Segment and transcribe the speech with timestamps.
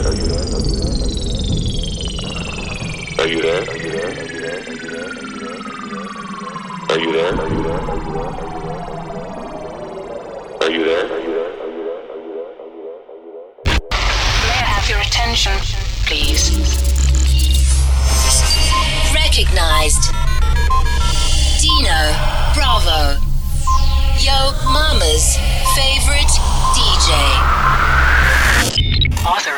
[0.00, 0.59] Are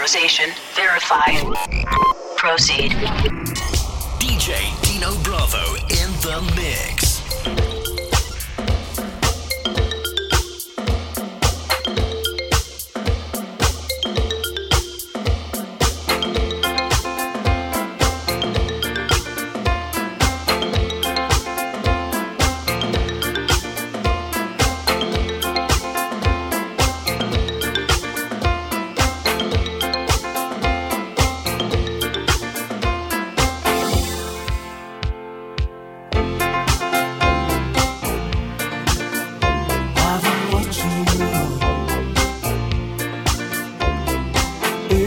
[0.03, 1.45] Authorization verified.
[2.36, 2.90] Proceed.
[4.18, 7.01] DJ Dino Bravo in the mix.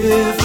[0.06, 0.45] beautiful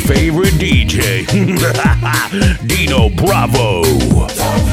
[0.00, 1.26] favorite DJ,
[2.66, 4.71] Dino Bravo.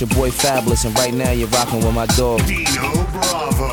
[0.00, 2.44] Your boy Fabulous, and right now you're rocking with my dog.
[2.46, 3.69] Dino Bravo.